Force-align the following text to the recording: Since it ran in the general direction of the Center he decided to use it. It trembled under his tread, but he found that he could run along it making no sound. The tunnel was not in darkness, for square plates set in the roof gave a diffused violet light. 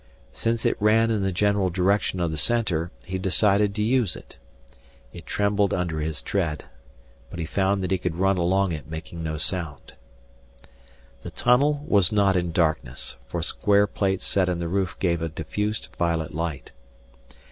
Since 0.33 0.65
it 0.65 0.81
ran 0.81 1.11
in 1.11 1.21
the 1.21 1.31
general 1.31 1.69
direction 1.69 2.19
of 2.19 2.31
the 2.31 2.37
Center 2.39 2.89
he 3.05 3.19
decided 3.19 3.75
to 3.75 3.83
use 3.83 4.15
it. 4.15 4.35
It 5.13 5.27
trembled 5.27 5.75
under 5.75 5.99
his 5.99 6.23
tread, 6.23 6.63
but 7.29 7.37
he 7.37 7.45
found 7.45 7.83
that 7.83 7.91
he 7.91 7.99
could 7.99 8.15
run 8.15 8.35
along 8.39 8.71
it 8.71 8.87
making 8.87 9.21
no 9.21 9.37
sound. 9.37 9.93
The 11.21 11.29
tunnel 11.29 11.85
was 11.87 12.11
not 12.11 12.35
in 12.35 12.51
darkness, 12.51 13.15
for 13.27 13.43
square 13.43 13.85
plates 13.85 14.25
set 14.25 14.49
in 14.49 14.57
the 14.57 14.67
roof 14.67 14.97
gave 14.97 15.21
a 15.21 15.29
diffused 15.29 15.89
violet 15.99 16.33
light. 16.33 16.71